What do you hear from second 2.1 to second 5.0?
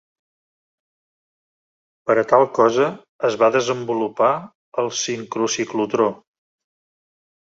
a tal cosa es va desenvolupar el